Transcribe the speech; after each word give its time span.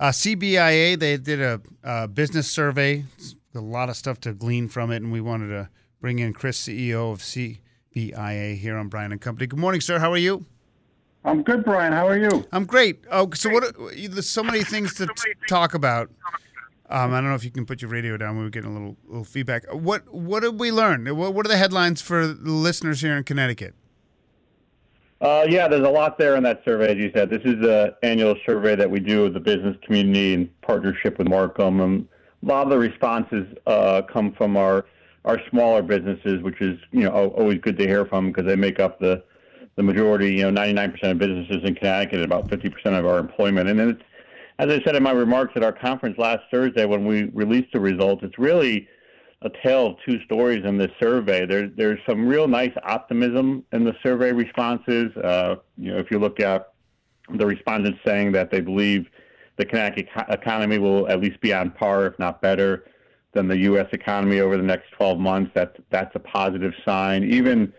Uh, 0.00 0.08
CBIA, 0.08 0.98
they 0.98 1.18
did 1.18 1.42
a, 1.42 1.60
a 1.84 2.08
business 2.08 2.50
survey. 2.50 3.04
A 3.54 3.60
lot 3.60 3.90
of 3.90 3.96
stuff 3.96 4.18
to 4.20 4.32
glean 4.32 4.66
from 4.66 4.90
it, 4.90 5.02
and 5.02 5.12
we 5.12 5.20
wanted 5.20 5.48
to 5.48 5.68
bring 6.00 6.20
in 6.20 6.32
Chris, 6.32 6.58
CEO 6.58 7.12
of 7.12 7.18
CBIA, 7.20 8.56
here 8.56 8.78
on 8.78 8.88
Brian 8.88 9.12
and 9.12 9.20
Company. 9.20 9.46
Good 9.46 9.58
morning, 9.58 9.82
sir. 9.82 9.98
How 9.98 10.10
are 10.10 10.16
you? 10.16 10.46
I'm 11.22 11.42
good, 11.42 11.64
Brian. 11.64 11.92
How 11.92 12.08
are 12.08 12.16
you? 12.16 12.46
I'm 12.50 12.64
great. 12.64 13.04
Oh, 13.10 13.28
so 13.34 13.50
what? 13.50 13.74
There's 13.94 14.26
so 14.26 14.42
many 14.42 14.64
things 14.64 14.94
to 14.94 15.06
talk 15.46 15.74
about. 15.74 16.08
Um, 16.88 17.12
I 17.12 17.20
don't 17.20 17.28
know 17.28 17.34
if 17.34 17.44
you 17.44 17.50
can 17.50 17.66
put 17.66 17.82
your 17.82 17.90
radio 17.90 18.16
down. 18.16 18.38
We 18.38 18.44
were 18.44 18.50
getting 18.50 18.70
a 18.70 18.72
little 18.72 18.96
little 19.06 19.24
feedback. 19.24 19.66
What 19.70 20.12
what 20.14 20.40
did 20.40 20.58
we 20.58 20.72
learn? 20.72 21.14
What, 21.14 21.34
what 21.34 21.44
are 21.44 21.50
the 21.50 21.58
headlines 21.58 22.00
for 22.00 22.26
the 22.26 22.50
listeners 22.50 23.02
here 23.02 23.18
in 23.18 23.24
Connecticut? 23.24 23.74
Uh, 25.20 25.46
yeah, 25.48 25.68
there's 25.68 25.86
a 25.86 25.90
lot 25.90 26.18
there 26.18 26.36
in 26.36 26.42
that 26.42 26.62
survey, 26.64 26.92
as 26.92 26.96
you 26.96 27.10
said. 27.14 27.28
This 27.28 27.42
is 27.44 27.60
the 27.60 27.94
annual 28.02 28.36
survey 28.46 28.74
that 28.74 28.90
we 28.90 29.00
do 29.00 29.26
of 29.26 29.34
the 29.34 29.40
business 29.40 29.76
community 29.82 30.32
in 30.32 30.50
partnership 30.62 31.18
with 31.18 31.26
Marcum. 31.26 31.82
And 31.82 32.08
a 32.42 32.46
lot 32.46 32.62
of 32.62 32.70
the 32.70 32.78
responses 32.78 33.46
uh, 33.66 34.02
come 34.02 34.32
from 34.32 34.56
our 34.56 34.86
our 35.26 35.38
smaller 35.50 35.82
businesses, 35.82 36.40
which 36.42 36.62
is 36.62 36.78
you 36.92 37.00
know 37.00 37.28
always 37.36 37.58
good 37.60 37.76
to 37.76 37.86
hear 37.86 38.06
from 38.06 38.28
because 38.28 38.46
they 38.46 38.56
make 38.56 38.80
up 38.80 38.98
the 38.98 39.22
the 39.76 39.82
majority. 39.82 40.36
You 40.36 40.50
know, 40.50 40.62
99% 40.62 41.10
of 41.10 41.18
businesses 41.18 41.58
in 41.64 41.74
Connecticut, 41.74 42.22
about 42.22 42.48
50% 42.48 42.98
of 42.98 43.04
our 43.04 43.18
employment, 43.18 43.68
and 43.68 43.78
it's 43.78 44.02
as 44.58 44.68
I 44.68 44.82
said 44.84 44.96
in 44.96 45.02
my 45.02 45.12
remarks 45.12 45.52
at 45.56 45.62
our 45.62 45.72
conference 45.72 46.16
last 46.18 46.44
Thursday 46.50 46.86
when 46.86 47.06
we 47.06 47.24
released 47.34 47.72
the 47.72 47.80
results, 47.80 48.22
it's 48.22 48.38
really 48.38 48.88
a 49.42 49.50
tale 49.64 49.86
of 49.86 49.96
two 50.04 50.22
stories 50.24 50.64
in 50.64 50.76
this 50.76 50.90
survey. 51.00 51.46
There, 51.46 51.68
there's 51.68 51.98
some 52.06 52.26
real 52.26 52.46
nice 52.46 52.72
optimism 52.82 53.64
in 53.72 53.84
the 53.84 53.94
survey 54.02 54.32
responses. 54.32 55.16
Uh, 55.16 55.56
you 55.78 55.92
know, 55.92 55.98
if 55.98 56.10
you 56.10 56.18
look 56.18 56.40
at 56.40 56.72
the 57.34 57.46
respondents 57.46 58.00
saying 58.04 58.32
that 58.32 58.50
they 58.50 58.60
believe 58.60 59.06
the 59.56 59.64
Connecticut 59.64 60.08
economy 60.28 60.78
will 60.78 61.08
at 61.08 61.20
least 61.20 61.40
be 61.40 61.52
on 61.52 61.70
par, 61.70 62.06
if 62.06 62.18
not 62.18 62.42
better, 62.42 62.84
than 63.32 63.48
the 63.48 63.58
U.S. 63.58 63.86
economy 63.92 64.40
over 64.40 64.56
the 64.56 64.62
next 64.62 64.90
12 64.92 65.18
months. 65.18 65.50
That's 65.54 65.76
that's 65.90 66.14
a 66.16 66.18
positive 66.18 66.72
sign. 66.84 67.24
Even 67.24 67.72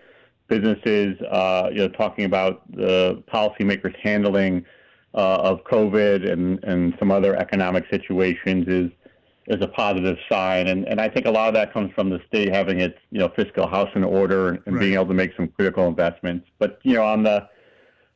businesses, 0.47 1.19
uh, 1.29 1.69
you 1.71 1.79
know, 1.79 1.89
talking 1.89 2.25
about 2.25 2.69
the 2.71 3.23
policymakers 3.31 3.95
handling 3.97 4.65
uh, 5.13 5.37
of 5.37 5.63
COVID 5.63 6.29
and, 6.31 6.63
and 6.63 6.93
some 6.99 7.11
other 7.11 7.35
economic 7.35 7.85
situations 7.91 8.67
is 8.67 8.91
is 9.47 9.61
a 9.61 9.67
positive 9.67 10.17
sign. 10.29 10.67
And, 10.67 10.87
and 10.87 11.01
I 11.01 11.09
think 11.09 11.25
a 11.25 11.31
lot 11.31 11.47
of 11.47 11.53
that 11.55 11.73
comes 11.73 11.91
from 11.93 12.09
the 12.09 12.19
state 12.27 12.53
having 12.53 12.79
its 12.79 12.97
you 13.11 13.19
know 13.19 13.29
fiscal 13.35 13.67
house 13.67 13.89
in 13.95 14.03
order 14.03 14.49
and, 14.49 14.59
and 14.65 14.75
right. 14.75 14.81
being 14.81 14.93
able 14.93 15.07
to 15.07 15.13
make 15.13 15.35
some 15.35 15.47
critical 15.47 15.87
investments. 15.87 16.47
But 16.59 16.79
you 16.83 16.93
know 16.93 17.05
on 17.05 17.23
the 17.23 17.47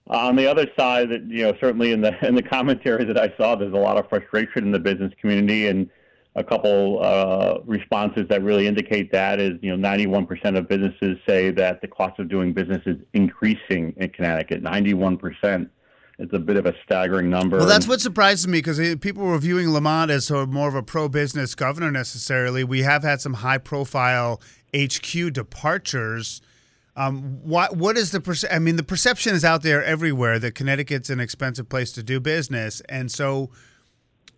on 0.08 0.36
the 0.36 0.50
other 0.50 0.68
side, 0.78 1.10
that 1.10 1.24
you 1.28 1.44
know 1.44 1.54
certainly 1.60 1.92
in 1.92 2.02
the 2.02 2.14
in 2.26 2.36
the 2.36 2.44
commentary 2.44 3.06
that 3.06 3.18
I 3.18 3.34
saw, 3.38 3.56
there's 3.56 3.74
a 3.74 3.78
lot 3.78 3.98
of 3.98 4.08
frustration 4.10 4.66
in 4.66 4.72
the 4.72 4.80
business 4.80 5.12
community 5.20 5.68
and 5.68 5.90
a 6.36 6.44
couple 6.44 7.00
uh, 7.02 7.60
responses 7.66 8.28
that 8.30 8.44
really 8.44 8.68
indicate 8.68 9.12
that 9.12 9.40
is 9.40 9.54
you 9.62 9.76
know 9.76 9.90
91% 9.90 10.58
of 10.58 10.68
businesses 10.68 11.18
say 11.28 11.50
that 11.52 11.82
the 11.82 11.88
cost 11.88 12.20
of 12.20 12.28
doing 12.28 12.54
business 12.54 12.82
is 12.86 12.98
increasing 13.14 13.94
in 13.98 14.10
Connecticut. 14.10 14.62
91% 14.64 15.70
it's 16.18 16.34
a 16.34 16.40
bit 16.40 16.56
of 16.56 16.66
a 16.66 16.74
staggering 16.84 17.30
number. 17.30 17.58
Well, 17.58 17.68
that's 17.68 17.88
what 17.88 18.00
surprises 18.00 18.48
me 18.48 18.60
because 18.60 18.80
people 19.00 19.24
were 19.24 19.38
viewing 19.38 19.72
Lamont 19.72 20.12
as 20.12 20.26
sort 20.26 20.44
of 20.44 20.50
more 20.54 20.68
of 20.68 20.76
a 20.76 20.84
pro-business 20.84 21.56
governor 21.56 21.92
necessarily. 21.92 22.64
We 22.64 22.84
have 22.84 23.04
had 23.04 23.20
some 23.20 23.34
high-profile 23.34 24.42
HQ 24.76 25.34
departures. 25.34 26.42
Um, 26.96 27.42
what 27.44 27.76
what 27.76 27.98
is 27.98 28.12
the 28.12 28.22
perce- 28.22 28.46
I 28.50 28.60
mean, 28.60 28.78
the 28.78 28.84
perception 28.84 29.36
is 29.36 29.44
out 29.44 29.62
there 29.62 29.84
everywhere 29.84 30.40
that 30.40 30.56
Connecticut's 30.56 31.10
an 31.10 31.20
expensive 31.20 31.68
place 31.68 31.92
to 31.94 32.04
do 32.04 32.22
business, 32.22 32.82
and 32.88 33.12
so 33.12 33.50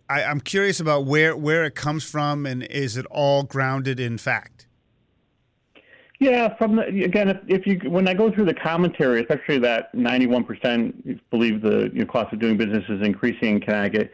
I, 0.08 0.24
I'm 0.24 0.40
curious 0.40 0.80
about 0.80 1.04
where 1.06 1.36
where 1.36 1.64
it 1.64 1.76
comes 1.76 2.02
from, 2.02 2.46
and 2.46 2.64
is 2.64 2.96
it 2.96 3.06
all 3.06 3.44
grounded 3.44 4.00
in 4.00 4.18
fact? 4.18 4.66
Yeah, 6.20 6.56
from 6.56 6.76
the, 6.76 7.04
again, 7.04 7.28
if, 7.28 7.38
if 7.46 7.66
you 7.66 7.78
when 7.88 8.08
I 8.08 8.14
go 8.14 8.30
through 8.30 8.46
the 8.46 8.54
commentary, 8.54 9.20
especially 9.20 9.58
that 9.58 9.94
91% 9.94 11.20
believe 11.30 11.62
the 11.62 11.90
you 11.92 12.00
know, 12.00 12.06
cost 12.06 12.32
of 12.32 12.40
doing 12.40 12.56
business 12.56 12.84
is 12.88 13.02
increasing 13.02 13.56
in 13.56 13.60
Connecticut, 13.60 14.12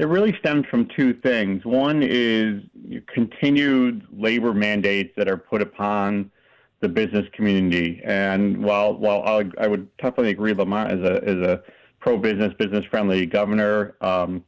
it 0.00 0.08
really 0.08 0.36
stems 0.40 0.66
from 0.66 0.88
two 0.96 1.14
things. 1.14 1.64
One 1.64 2.02
is 2.02 2.62
continued 3.06 4.04
labor 4.12 4.52
mandates 4.52 5.12
that 5.16 5.28
are 5.28 5.36
put 5.36 5.62
upon 5.62 6.32
the 6.80 6.88
business 6.88 7.26
community, 7.32 8.00
and 8.04 8.62
while 8.62 8.94
while 8.94 9.22
I, 9.22 9.48
I 9.58 9.68
would 9.68 9.96
definitely 9.98 10.30
agree, 10.30 10.52
Lamont 10.54 10.90
is 10.90 11.04
a 11.04 11.16
is 11.22 11.46
a 11.46 11.62
pro-business, 12.00 12.52
business-friendly 12.58 13.26
governor. 13.26 13.94
Um, 14.00 14.44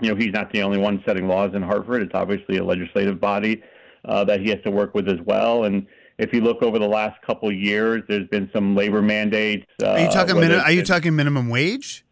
you 0.00 0.10
know, 0.10 0.14
he's 0.14 0.32
not 0.32 0.52
the 0.52 0.62
only 0.62 0.78
one 0.78 1.02
setting 1.06 1.26
laws 1.26 1.54
in 1.54 1.62
Hartford. 1.62 2.02
It's 2.02 2.14
obviously 2.14 2.58
a 2.58 2.64
legislative 2.64 3.18
body 3.18 3.62
uh, 4.04 4.24
that 4.24 4.40
he 4.40 4.50
has 4.50 4.62
to 4.64 4.70
work 4.70 4.94
with 4.94 5.08
as 5.08 5.20
well, 5.24 5.64
and 5.64 5.86
if 6.20 6.34
you 6.34 6.42
look 6.42 6.62
over 6.62 6.78
the 6.78 6.88
last 6.88 7.20
couple 7.22 7.48
of 7.48 7.54
years, 7.54 8.02
there's 8.06 8.28
been 8.28 8.50
some 8.52 8.76
labor 8.76 9.00
mandates. 9.00 9.66
Uh, 9.82 9.88
are 9.88 10.00
you 10.00 10.10
talking 10.10 10.38
minimum? 10.38 10.64
Are 10.64 10.72
you 10.72 10.84
talking 10.84 11.16
minimum 11.16 11.48
wage? 11.48 12.04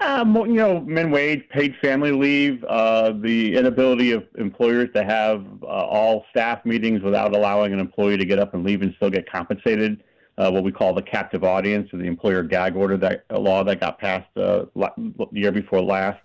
Um, 0.00 0.36
you 0.36 0.54
know, 0.54 0.80
min 0.80 1.10
wage, 1.10 1.48
paid 1.48 1.74
family 1.80 2.12
leave, 2.12 2.62
uh, 2.64 3.12
the 3.12 3.56
inability 3.56 4.10
of 4.10 4.24
employers 4.36 4.90
to 4.94 5.02
have 5.02 5.46
uh, 5.62 5.66
all 5.66 6.26
staff 6.30 6.66
meetings 6.66 7.02
without 7.02 7.34
allowing 7.34 7.72
an 7.72 7.78
employee 7.78 8.18
to 8.18 8.24
get 8.26 8.38
up 8.38 8.52
and 8.52 8.62
leave 8.62 8.82
and 8.82 8.92
still 8.96 9.10
get 9.10 9.30
compensated. 9.30 10.02
Uh, 10.38 10.50
what 10.50 10.62
we 10.62 10.70
call 10.70 10.92
the 10.92 11.00
captive 11.00 11.44
audience, 11.44 11.88
or 11.94 11.96
the 11.96 12.04
employer 12.04 12.42
gag 12.42 12.76
order 12.76 12.98
that 12.98 13.24
law 13.30 13.64
that 13.64 13.80
got 13.80 13.98
passed 13.98 14.28
uh, 14.36 14.66
the 14.74 15.26
year 15.32 15.50
before 15.50 15.80
last. 15.80 16.20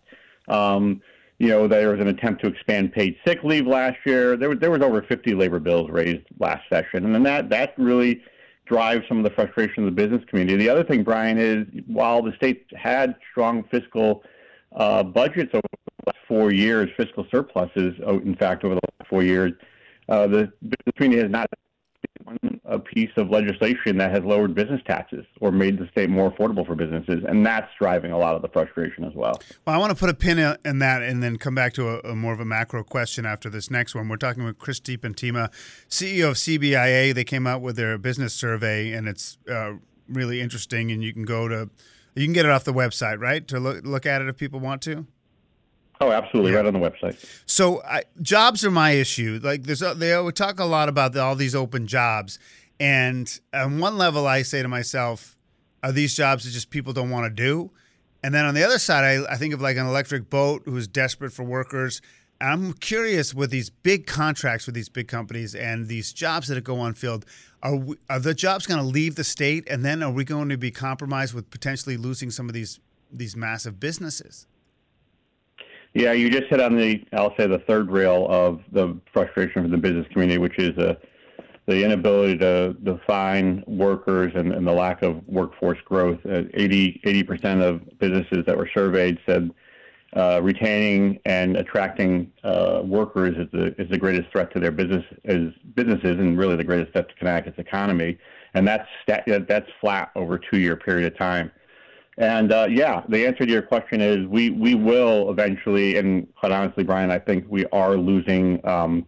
Um, 0.50 1.02
you 1.42 1.48
know, 1.48 1.68
there 1.68 1.90
was 1.90 2.00
an 2.00 2.08
attempt 2.08 2.44
to 2.44 2.48
expand 2.48 2.94
paid 2.94 3.18
sick 3.26 3.44
leave 3.44 3.66
last 3.66 3.98
year. 4.06 4.38
There 4.38 4.48
was 4.48 4.60
there 4.60 4.70
was 4.70 4.84
over 4.84 5.02
50 5.02 5.34
labor 5.34 5.60
bills 5.60 5.90
raised 5.90 6.22
last 6.38 6.70
session, 6.70 7.04
and 7.04 7.16
then 7.16 7.24
that 7.24 7.50
that 7.50 7.74
really 7.80 8.22
drives 8.68 9.08
some 9.08 9.18
of 9.18 9.24
the 9.24 9.32
frustration 9.32 9.84
of 9.84 9.86
the 9.86 10.04
business 10.04 10.24
community. 10.30 10.56
The 10.56 10.70
other 10.70 10.84
thing, 10.84 11.04
Brian, 11.04 11.40
is 11.40 11.66
while 11.88 12.22
the 12.22 12.32
state 12.34 12.68
had 12.78 13.16
strong 13.32 13.64
fiscal 13.72 14.24
uh, 14.76 15.02
budgets 15.02 15.50
over 15.56 15.64
the 15.72 16.06
last 16.06 16.20
four 16.28 16.52
years, 16.52 16.92
fiscal 16.96 17.26
surpluses, 17.32 17.96
oh, 18.06 18.20
in 18.20 18.36
fact, 18.36 18.64
over 18.64 18.76
the 18.76 18.82
last 19.00 19.10
four 19.10 19.24
years, 19.24 19.52
uh, 20.10 20.28
the 20.28 20.54
business 20.62 20.94
community 20.96 21.24
has 21.24 21.32
not 21.32 21.50
a 22.66 22.80
piece 22.80 23.12
of 23.18 23.30
legislation 23.30 23.98
that 23.98 24.12
has 24.12 24.24
lowered 24.24 24.56
business 24.56 24.82
taxes 24.86 25.26
or 25.42 25.52
made 25.52 25.78
the 25.78 25.88
state 25.92 26.10
more 26.10 26.32
affordable 26.32 26.66
for 26.66 26.76
businesses, 26.76 27.24
and 27.28 27.46
that's 27.46 27.68
driving 27.80 28.12
a 28.12 28.18
lot 28.18 28.36
of 28.36 28.42
the 28.42 28.48
frustration 28.48 29.04
as 29.04 29.14
well. 29.14 29.34
Well, 29.66 29.76
I 29.76 29.78
want 29.78 29.92
to 29.92 30.00
put 30.00 30.10
a 30.10 30.14
pin 30.14 30.40
in 30.64 30.80
that 30.80 31.02
and 31.02 31.22
then 31.22 31.38
come 31.38 31.54
back 31.54 31.74
to 31.74 31.90
a, 31.90 32.12
a 32.12 32.16
more 32.16 32.34
of 32.34 32.40
a 32.40 32.46
macro 32.46 32.84
question 32.84 33.26
after 33.26 33.50
this 33.50 33.70
next 33.70 33.94
one. 33.94 34.08
We're 34.08 34.18
talking 34.18 34.44
with 34.44 34.58
Chris 34.58 34.80
DiPentima, 34.80 35.52
CEO 35.90 36.30
of 36.30 36.36
CBIA. 36.36 37.14
They 37.14 37.24
came 37.24 37.46
out 37.46 37.62
with 37.62 37.76
their 37.76 37.98
business 37.98 38.34
survey, 38.34 38.94
and 38.94 39.08
it's 39.08 39.38
uh, 39.50 39.74
really 40.08 40.40
interesting. 40.40 40.92
And 40.92 41.04
you 41.04 41.14
can 41.14 41.24
go 41.24 41.48
to, 41.48 41.70
you 42.16 42.26
can 42.26 42.34
get 42.34 42.46
it 42.46 42.52
off 42.52 42.64
the 42.64 42.74
website, 42.74 43.20
right, 43.20 43.46
to 43.48 43.60
look 43.60 43.84
look 43.84 44.06
at 44.06 44.22
it 44.22 44.30
if 44.30 44.38
people 44.38 44.60
want 44.60 44.82
to. 44.84 45.06
Oh, 46.02 46.12
absolutely, 46.12 46.52
yeah. 46.52 46.58
right 46.58 46.66
on 46.66 46.74
the 46.74 46.80
website. 46.80 47.24
So 47.46 47.82
I, 47.84 48.04
jobs 48.22 48.66
are 48.66 48.72
my 48.72 48.92
issue. 48.92 49.40
Like 49.42 49.64
there's, 49.64 49.82
a, 49.84 49.94
they 49.94 50.14
always 50.14 50.34
talk 50.34 50.60
a 50.60 50.66
lot 50.66 50.90
about 50.90 51.14
the, 51.14 51.22
all 51.22 51.36
these 51.36 51.56
open 51.56 51.88
jobs, 51.88 52.40
and 52.80 53.40
on 53.54 53.80
one 53.80 53.98
level, 53.98 54.26
I 54.26 54.42
say 54.42 54.62
to 54.64 54.68
myself, 54.68 55.38
are 55.84 55.92
these 55.92 56.16
jobs 56.16 56.44
that 56.44 56.52
just 56.52 56.72
people 56.72 56.94
don't 56.94 57.12
want 57.12 57.26
to 57.26 57.30
do? 57.30 57.72
And 58.24 58.34
then 58.34 58.46
on 58.46 58.54
the 58.54 58.64
other 58.64 58.80
side, 58.80 59.04
I, 59.04 59.34
I 59.34 59.38
think 59.38 59.54
of 59.54 59.62
like 59.62 59.78
an 59.78 59.86
electric 59.86 60.30
boat 60.30 60.64
who's 60.66 60.88
desperate 60.88 61.32
for 61.32 61.44
workers. 61.44 62.02
I'm 62.40 62.74
curious 62.74 63.34
with 63.36 63.52
these 63.52 63.70
big 63.70 64.08
contracts 64.08 64.66
with 64.66 64.74
these 64.74 64.90
big 64.90 65.08
companies 65.08 65.54
and 65.54 65.88
these 65.88 66.12
jobs 66.12 66.48
that 66.48 66.64
go 66.64 66.80
on 66.80 66.96
field, 66.96 67.26
are, 67.62 67.76
we, 67.76 67.96
are 68.10 68.20
the 68.20 68.34
jobs 68.34 68.66
going 68.66 68.80
to 68.80 68.86
leave 68.86 69.16
the 69.16 69.24
state, 69.24 69.68
and 69.70 69.86
then 69.86 70.02
are 70.02 70.12
we 70.12 70.24
going 70.24 70.50
to 70.50 70.58
be 70.58 70.72
compromised 70.72 71.36
with 71.36 71.52
potentially 71.52 71.98
losing 71.98 72.32
some 72.32 72.48
of 72.48 72.54
these 72.54 72.80
these 73.14 73.36
massive 73.36 73.80
businesses? 73.80 74.48
Yeah, 75.94 76.14
you 76.14 76.30
just 76.30 76.46
hit 76.46 76.62
on 76.62 76.78
the, 76.78 77.04
I'll 77.12 77.36
say, 77.36 77.48
the 77.48 77.60
third 77.60 77.92
rail 77.92 78.26
of 78.30 78.62
the 78.72 78.98
frustration 79.12 79.64
for 79.64 79.68
the 79.68 79.78
business 79.78 80.08
community, 80.12 80.38
which 80.38 80.58
is 80.58 80.78
uh, 80.78 80.96
the 81.68 81.84
inability 81.84 82.38
to, 82.38 82.76
to 82.86 83.00
find 83.06 83.64
workers 83.68 84.32
and, 84.36 84.54
and 84.54 84.66
the 84.66 84.72
lack 84.72 85.02
of 85.02 85.22
workforce 85.28 85.80
growth. 85.84 86.20
Uh, 86.26 86.44
80 86.54 87.24
percent 87.24 87.62
of 87.62 87.82
businesses 88.00 88.46
that 88.46 88.58
were 88.58 88.70
surveyed 88.74 89.20
said 89.26 89.52
uh, 90.16 90.40
retaining 90.42 91.20
and 91.26 91.56
attracting 91.58 92.32
uh, 92.44 92.82
workers 92.84 93.36
is 93.38 93.48
the 93.52 93.82
is 93.82 93.90
the 93.90 93.98
greatest 93.98 94.30
threat 94.32 94.52
to 94.54 94.60
their 94.60 94.72
business 94.72 95.06
as 95.26 95.50
businesses, 95.76 96.20
and 96.20 96.38
really 96.38 96.56
the 96.56 96.64
greatest 96.64 96.92
threat 96.92 97.08
to 97.10 97.16
Connecticut's 97.16 97.60
economy. 97.60 98.18
And 98.54 98.68
that's 98.68 98.88
that's 99.08 99.70
flat 99.80 100.12
over 100.16 100.36
a 100.36 100.40
two 100.52 100.60
year 100.60 100.76
period 100.76 101.12
of 101.12 101.18
time. 101.18 101.52
And 102.18 102.52
uh, 102.52 102.68
yeah, 102.70 103.04
the 103.08 103.26
answer 103.26 103.46
to 103.46 103.52
your 103.52 103.62
question 103.62 104.02
is 104.02 104.28
we 104.28 104.50
we 104.50 104.76
will 104.76 105.32
eventually, 105.32 105.98
and 105.98 106.28
quite 106.36 106.52
honestly, 106.52 106.84
Brian, 106.84 107.10
I 107.10 107.20
think 107.20 107.46
we 107.48 107.66
are 107.68 107.96
losing 107.96 108.66
um, 108.68 109.06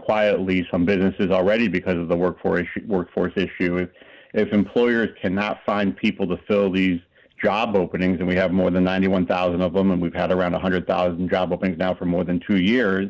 quietly 0.00 0.66
some 0.70 0.84
businesses 0.84 1.30
already 1.30 1.68
because 1.68 1.98
of 1.98 2.08
the 2.08 2.16
workforce 2.16 2.62
issue, 2.62 2.86
workforce 2.86 3.32
issue. 3.36 3.78
If, 3.78 3.88
if 4.34 4.52
employers 4.52 5.08
cannot 5.20 5.58
find 5.66 5.96
people 5.96 6.26
to 6.28 6.36
fill 6.46 6.70
these 6.70 7.00
job 7.42 7.74
openings, 7.74 8.18
and 8.20 8.28
we 8.28 8.36
have 8.36 8.52
more 8.52 8.70
than 8.70 8.84
91,000 8.84 9.60
of 9.60 9.72
them, 9.72 9.90
and 9.90 10.00
we've 10.00 10.14
had 10.14 10.30
around 10.30 10.52
100,000 10.52 11.28
job 11.28 11.52
openings 11.52 11.78
now 11.78 11.94
for 11.94 12.04
more 12.04 12.24
than 12.24 12.40
two 12.46 12.60
years. 12.60 13.08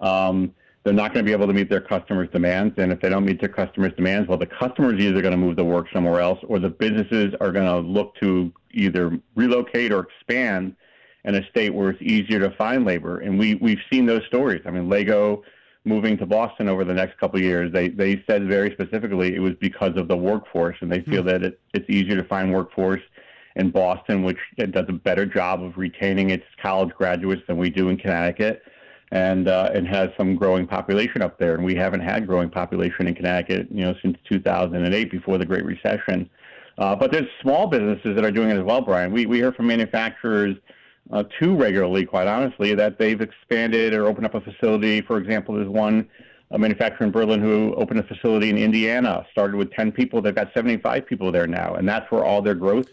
Um, 0.00 0.54
they're 0.86 0.94
not 0.94 1.12
going 1.12 1.24
to 1.24 1.28
be 1.28 1.32
able 1.32 1.48
to 1.48 1.52
meet 1.52 1.68
their 1.68 1.80
customers' 1.80 2.28
demands. 2.32 2.72
And 2.78 2.92
if 2.92 3.00
they 3.00 3.08
don't 3.08 3.24
meet 3.24 3.40
their 3.40 3.48
customers' 3.48 3.92
demands, 3.96 4.28
well, 4.28 4.38
the 4.38 4.46
customers 4.46 5.00
either 5.00 5.20
going 5.20 5.32
to 5.32 5.36
move 5.36 5.56
the 5.56 5.64
work 5.64 5.88
somewhere 5.92 6.20
else, 6.20 6.38
or 6.46 6.60
the 6.60 6.70
businesses 6.70 7.34
are 7.40 7.50
going 7.50 7.66
to 7.66 7.80
look 7.80 8.14
to 8.20 8.52
either 8.70 9.18
relocate 9.34 9.90
or 9.90 10.06
expand 10.06 10.76
in 11.24 11.34
a 11.34 11.44
state 11.48 11.74
where 11.74 11.90
it's 11.90 12.00
easier 12.00 12.38
to 12.38 12.52
find 12.52 12.84
labor. 12.84 13.18
And 13.18 13.36
we 13.36 13.56
we've 13.56 13.80
seen 13.90 14.06
those 14.06 14.24
stories. 14.28 14.62
I 14.64 14.70
mean, 14.70 14.88
Lego 14.88 15.42
moving 15.84 16.16
to 16.18 16.26
Boston 16.26 16.68
over 16.68 16.84
the 16.84 16.94
next 16.94 17.18
couple 17.18 17.40
of 17.40 17.44
years, 17.44 17.72
they 17.72 17.88
they 17.88 18.22
said 18.30 18.46
very 18.46 18.70
specifically 18.70 19.34
it 19.34 19.40
was 19.40 19.54
because 19.60 19.96
of 19.96 20.06
the 20.06 20.16
workforce, 20.16 20.76
and 20.82 20.92
they 20.92 21.00
feel 21.00 21.24
mm-hmm. 21.24 21.30
that 21.30 21.42
it, 21.42 21.60
it's 21.74 21.90
easier 21.90 22.14
to 22.14 22.28
find 22.28 22.54
workforce 22.54 23.02
in 23.56 23.72
Boston, 23.72 24.22
which 24.22 24.38
does 24.56 24.86
a 24.88 24.92
better 24.92 25.26
job 25.26 25.64
of 25.64 25.78
retaining 25.78 26.30
its 26.30 26.44
college 26.62 26.90
graduates 26.90 27.42
than 27.48 27.56
we 27.56 27.70
do 27.70 27.88
in 27.88 27.96
Connecticut 27.96 28.62
and 29.12 29.48
uh, 29.48 29.70
and 29.72 29.86
has 29.86 30.10
some 30.16 30.34
growing 30.34 30.66
population 30.66 31.22
up 31.22 31.38
there. 31.38 31.54
And 31.54 31.64
we 31.64 31.74
haven't 31.74 32.00
had 32.00 32.26
growing 32.26 32.50
population 32.50 33.06
in 33.06 33.14
Connecticut, 33.14 33.68
you 33.70 33.84
know, 33.84 33.94
since 34.02 34.16
2008, 34.28 35.10
before 35.10 35.38
the 35.38 35.46
Great 35.46 35.64
Recession. 35.64 36.28
Uh, 36.78 36.94
but 36.94 37.10
there's 37.12 37.28
small 37.40 37.66
businesses 37.66 38.14
that 38.14 38.24
are 38.24 38.30
doing 38.30 38.50
it 38.50 38.58
as 38.58 38.64
well, 38.64 38.80
Brian. 38.80 39.12
We 39.12 39.26
we 39.26 39.38
hear 39.38 39.52
from 39.52 39.66
manufacturers 39.66 40.56
uh, 41.12 41.22
too 41.40 41.56
regularly, 41.56 42.04
quite 42.04 42.26
honestly, 42.26 42.74
that 42.74 42.98
they've 42.98 43.20
expanded 43.20 43.94
or 43.94 44.06
opened 44.06 44.26
up 44.26 44.34
a 44.34 44.40
facility. 44.40 45.00
For 45.00 45.18
example, 45.18 45.54
there's 45.54 45.68
one 45.68 46.08
a 46.52 46.58
manufacturer 46.58 47.06
in 47.06 47.12
Berlin 47.12 47.40
who 47.40 47.74
opened 47.74 47.98
a 47.98 48.04
facility 48.04 48.50
in 48.50 48.56
Indiana, 48.56 49.26
started 49.32 49.56
with 49.56 49.72
10 49.72 49.90
people. 49.90 50.22
They've 50.22 50.34
got 50.34 50.52
75 50.54 51.04
people 51.04 51.32
there 51.32 51.48
now, 51.48 51.74
and 51.74 51.88
that's 51.88 52.08
where 52.10 52.24
all 52.24 52.40
their 52.40 52.54
growth 52.54 52.86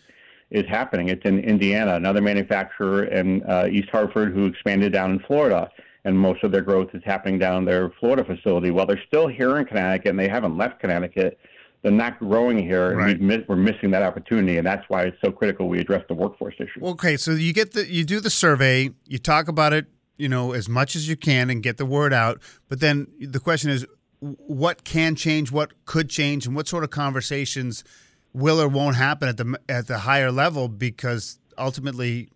is 0.50 0.66
happening. 0.68 1.10
It's 1.10 1.24
in 1.26 1.40
Indiana. 1.40 1.96
Another 1.96 2.22
manufacturer 2.22 3.06
in 3.06 3.44
uh, 3.44 3.68
East 3.70 3.90
Hartford 3.92 4.34
who 4.34 4.46
expanded 4.46 4.94
down 4.94 5.12
in 5.12 5.20
Florida 5.20 5.70
and 6.06 6.18
most 6.18 6.44
of 6.44 6.52
their 6.52 6.62
growth 6.62 6.90
is 6.94 7.02
happening 7.06 7.40
down 7.40 7.66
their 7.66 7.90
Florida 8.00 8.24
facility. 8.24 8.72
While 8.72 8.86
they're 8.86 9.02
still 9.08 9.28
here 9.28 9.58
in 9.58 9.66
Connecticut 9.66 10.10
and 10.10 10.20
they 10.20 10.28
haven't 10.28 10.58
left 10.58 10.80
Connecticut, 10.80 11.40
they're 11.82 11.92
not 11.92 12.18
growing 12.20 12.58
here, 12.58 12.96
right. 12.96 13.20
and 13.20 13.30
we 13.30 13.46
are 13.50 13.58
missing 13.58 13.92
that 13.92 14.04
opportunity, 14.04 14.58
and 14.58 14.66
that's 14.66 14.86
why 14.88 15.04
it's 15.04 15.18
so 15.24 15.32
critical 15.32 15.68
we 15.68 15.80
address 15.80 16.04
the 16.08 16.14
workforce 16.14 16.56
issue. 16.58 16.86
Okay, 16.86 17.18
so 17.18 17.32
you 17.32 17.54
get 17.54 17.74
the 17.74 17.86
you 17.86 18.06
do 18.06 18.22
the 18.22 18.30
survey, 18.30 18.90
you 19.06 19.18
talk 19.18 19.50
about 19.50 19.74
it, 19.74 19.88
you 20.18 20.30
know, 20.30 20.54
as 20.54 20.70
much 20.70 20.96
as 20.96 21.10
you 21.10 21.18
can, 21.18 21.50
and 21.50 21.62
get 21.62 21.78
the 21.78 21.86
word 21.86 22.14
out. 22.14 22.42
But 22.70 22.80
then 22.80 23.08
the 23.20 23.40
question 23.40 23.70
is, 23.70 23.86
what 24.20 24.86
can 24.86 25.16
change, 25.16 25.52
what 25.52 25.74
could 25.84 26.10
change, 26.10 26.48
and 26.48 26.56
what 26.56 26.70
sort 26.70 26.86
of 26.86 26.90
conversations 26.90 27.84
will 28.32 28.62
or 28.62 28.70
won't 28.70 28.96
happen 28.96 29.28
at 29.28 29.36
the 29.36 29.60
at 29.68 29.88
the 29.88 30.00
higher 30.00 30.32
level? 30.32 30.70
Because 30.70 31.38
ultimately, 31.58 32.30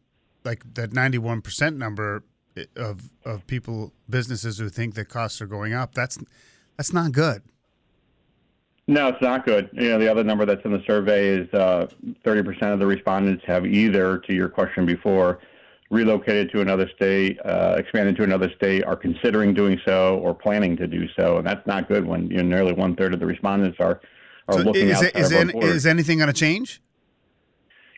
like 0.44 0.62
that 0.74 0.92
ninety 0.92 1.18
one 1.18 1.42
percent 1.42 1.78
number 1.78 2.24
of 2.75 3.09
of 3.25 3.45
people 3.48 3.94
businesses 4.09 4.57
who 4.57 4.69
think 4.69 4.95
that 4.95 5.06
costs 5.06 5.42
are 5.42 5.48
going 5.48 5.74
up. 5.74 5.94
That's 5.94 6.18
that's 6.77 6.94
not 6.94 7.12
good. 7.12 7.42
No, 8.88 9.09
it's 9.09 9.21
not 9.21 9.45
good. 9.45 9.69
You 9.74 9.89
know, 9.89 10.00
the 10.00 10.09
other 10.09 10.24
number 10.24 10.45
that's 10.45 10.63
in 10.63 10.71
the 10.71 10.81
survey 10.88 11.27
is 11.27 11.54
uh, 11.54 11.88
30% 12.25 12.74
of 12.74 12.80
the 12.80 12.86
respondents 12.86 13.44
have 13.45 13.65
either, 13.65 14.19
to 14.19 14.33
your 14.33 14.48
question 14.48 14.86
before, 14.86 15.39
relocated 15.89 16.51
to 16.51 16.62
another 16.62 16.89
state, 16.95 17.38
uh, 17.44 17.75
expanded 17.77 18.15
to 18.15 18.24
another 18.24 18.50
state, 18.56 18.86
are 18.86 18.95
considering 18.95 19.54
doing 19.54 19.80
so, 19.86 20.19
or 20.19 20.33
planning 20.33 20.77
to 20.77 20.88
do 20.88 21.07
so, 21.18 21.38
and 21.38 21.45
that's 21.45 21.65
not 21.68 21.89
good. 21.89 22.06
When 22.06 22.30
you 22.30 22.38
know, 22.38 22.44
nearly 22.44 22.74
one 22.74 22.95
third 22.95 23.13
of 23.13 23.19
the 23.19 23.25
respondents 23.25 23.77
are 23.80 24.00
are 24.48 24.54
so 24.54 24.59
looking 24.59 24.88
is, 24.88 24.98
outside 24.98 25.15
is, 25.18 25.31
of 25.31 25.56
our 25.56 25.63
is 25.65 25.86
anything 25.86 26.19
going 26.19 26.27
to 26.27 26.33
change? 26.33 26.81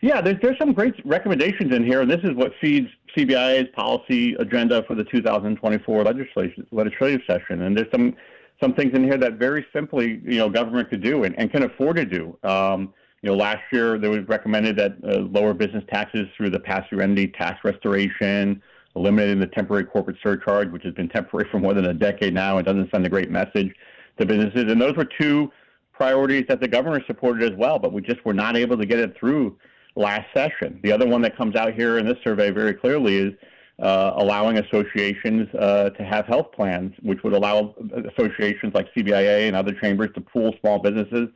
Yeah, 0.02 0.20
there's, 0.20 0.40
there's 0.40 0.58
some 0.58 0.72
great 0.72 0.94
recommendations 1.04 1.74
in 1.74 1.84
here, 1.84 2.00
and 2.00 2.10
this 2.10 2.20
is 2.24 2.34
what 2.34 2.52
feeds 2.60 2.88
CBIA's 3.16 3.68
policy 3.74 4.34
agenda 4.34 4.82
for 4.84 4.94
the 4.94 5.04
2024 5.04 6.04
legislation 6.04 6.66
legislative 6.70 7.20
session. 7.26 7.62
And 7.62 7.76
there's 7.76 7.90
some 7.90 8.16
some 8.62 8.74
things 8.74 8.92
in 8.94 9.04
here 9.04 9.16
that 9.16 9.34
very 9.34 9.66
simply, 9.72 10.20
you 10.24 10.38
know, 10.38 10.48
government 10.50 10.90
could 10.90 11.02
do 11.02 11.24
and, 11.24 11.38
and 11.38 11.50
can 11.50 11.62
afford 11.62 11.96
to 11.96 12.04
do. 12.04 12.38
Um, 12.42 12.92
you 13.22 13.30
know, 13.30 13.36
last 13.36 13.62
year 13.72 13.98
there 13.98 14.10
was 14.10 14.26
recommended 14.28 14.76
that 14.76 14.96
uh, 15.04 15.20
lower 15.20 15.54
business 15.54 15.84
taxes 15.90 16.26
through 16.36 16.50
the 16.50 16.60
pass-through 16.60 17.00
entity 17.00 17.28
tax 17.28 17.64
restoration, 17.64 18.62
eliminating 18.96 19.40
the 19.40 19.46
temporary 19.46 19.84
corporate 19.84 20.16
surcharge, 20.22 20.70
which 20.70 20.82
has 20.82 20.94
been 20.94 21.08
temporary 21.08 21.48
for 21.50 21.58
more 21.58 21.74
than 21.74 21.86
a 21.86 21.94
decade 21.94 22.34
now 22.34 22.58
and 22.58 22.66
doesn't 22.66 22.90
send 22.90 23.04
a 23.06 23.08
great 23.08 23.30
message 23.30 23.74
to 24.18 24.26
businesses. 24.26 24.70
And 24.70 24.80
those 24.80 24.96
were 24.96 25.04
two 25.04 25.50
priorities 25.92 26.46
that 26.48 26.60
the 26.60 26.68
governor 26.68 27.02
supported 27.06 27.50
as 27.50 27.56
well, 27.58 27.78
but 27.78 27.92
we 27.92 28.00
just 28.00 28.24
were 28.24 28.34
not 28.34 28.56
able 28.56 28.76
to 28.76 28.86
get 28.86 28.98
it 28.98 29.16
through 29.18 29.56
last 29.96 30.26
session. 30.34 30.80
The 30.82 30.92
other 30.92 31.06
one 31.06 31.22
that 31.22 31.36
comes 31.36 31.56
out 31.56 31.74
here 31.74 31.98
in 31.98 32.06
this 32.06 32.18
survey 32.22 32.50
very 32.50 32.74
clearly 32.74 33.16
is 33.16 33.32
uh, 33.80 34.12
allowing 34.16 34.58
associations 34.58 35.48
uh, 35.54 35.90
to 35.90 36.04
have 36.04 36.26
health 36.26 36.52
plans, 36.52 36.92
which 37.02 37.22
would 37.22 37.32
allow 37.32 37.74
associations 38.16 38.74
like 38.74 38.92
CBIA 38.94 39.46
and 39.46 39.56
other 39.56 39.72
chambers 39.72 40.10
to 40.14 40.20
pool 40.20 40.54
small 40.60 40.78
businesses, 40.78 41.28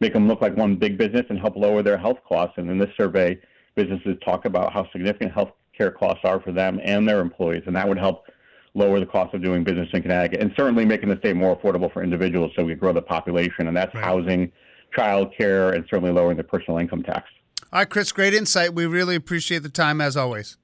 make 0.00 0.12
them 0.12 0.26
look 0.26 0.40
like 0.40 0.56
one 0.56 0.76
big 0.76 0.98
business, 0.98 1.24
and 1.30 1.38
help 1.38 1.56
lower 1.56 1.82
their 1.82 1.96
health 1.96 2.18
costs. 2.28 2.54
And 2.58 2.68
in 2.70 2.78
this 2.78 2.90
survey, 2.96 3.38
businesses 3.76 4.16
talk 4.24 4.44
about 4.44 4.72
how 4.72 4.90
significant 4.90 5.32
health 5.32 5.52
care 5.76 5.90
costs 5.90 6.20
are 6.24 6.40
for 6.40 6.52
them 6.52 6.80
and 6.82 7.08
their 7.08 7.20
employees, 7.20 7.62
and 7.66 7.76
that 7.76 7.88
would 7.88 7.98
help 7.98 8.26
lower 8.74 8.98
the 8.98 9.06
cost 9.06 9.34
of 9.34 9.42
doing 9.42 9.62
business 9.62 9.88
in 9.92 10.02
Connecticut, 10.02 10.40
and 10.40 10.52
certainly 10.56 10.84
making 10.84 11.08
the 11.08 11.16
state 11.18 11.36
more 11.36 11.56
affordable 11.56 11.92
for 11.92 12.02
individuals 12.02 12.50
so 12.56 12.64
we 12.64 12.74
grow 12.74 12.92
the 12.92 13.02
population, 13.02 13.68
and 13.68 13.76
that's 13.76 13.94
right. 13.94 14.04
housing, 14.04 14.50
child 14.94 15.32
care, 15.36 15.70
and 15.70 15.84
certainly 15.90 16.10
lowering 16.10 16.36
the 16.36 16.44
personal 16.44 16.78
income 16.78 17.02
tax. 17.02 17.28
All 17.72 17.80
right, 17.80 17.88
Chris, 17.88 18.12
great 18.12 18.34
insight. 18.34 18.74
We 18.74 18.86
really 18.86 19.14
appreciate 19.14 19.62
the 19.62 19.68
time 19.68 20.00
as 20.00 20.16
always. 20.16 20.56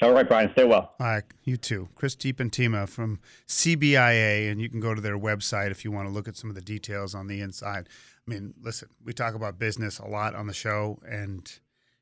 All 0.00 0.12
right, 0.12 0.26
Brian, 0.26 0.50
stay 0.52 0.64
well. 0.64 0.94
All 0.98 1.06
right, 1.06 1.22
you 1.44 1.56
too. 1.56 1.88
Chris 1.94 2.16
DiPentima 2.16 2.88
from 2.88 3.20
CBIA, 3.46 4.50
and 4.50 4.60
you 4.60 4.68
can 4.68 4.80
go 4.80 4.94
to 4.94 5.00
their 5.00 5.18
website 5.18 5.70
if 5.70 5.84
you 5.84 5.92
want 5.92 6.08
to 6.08 6.14
look 6.14 6.28
at 6.28 6.36
some 6.36 6.48
of 6.48 6.56
the 6.56 6.62
details 6.62 7.14
on 7.14 7.26
the 7.26 7.40
inside. 7.40 7.88
I 8.26 8.30
mean, 8.30 8.54
listen, 8.62 8.88
we 9.04 9.12
talk 9.12 9.34
about 9.34 9.58
business 9.58 9.98
a 9.98 10.06
lot 10.06 10.34
on 10.34 10.46
the 10.46 10.54
show, 10.54 10.98
and 11.06 11.50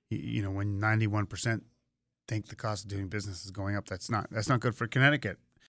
you 0.09 0.42
know, 0.42 0.50
when 0.50 0.78
ninety-one 0.78 1.26
percent 1.26 1.64
think 2.28 2.47
the 2.47 2.56
cost 2.56 2.85
of 2.85 2.90
doing 2.90 3.09
business 3.09 3.44
is 3.44 3.50
going 3.50 3.75
up, 3.75 3.87
that's 3.87 4.09
not 4.09 4.28
that's 4.30 4.49
not 4.49 4.61
good 4.61 4.75
for 4.75 4.87
Connecticut. 4.87 5.38